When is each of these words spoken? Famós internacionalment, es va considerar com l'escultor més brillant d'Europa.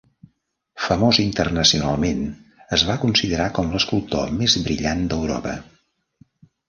Famós 0.85 1.17
internacionalment, 1.23 2.23
es 2.77 2.85
va 2.87 2.97
considerar 3.03 3.47
com 3.59 3.69
l'escultor 3.75 4.35
més 4.39 4.57
brillant 4.69 5.05
d'Europa. 5.13 5.55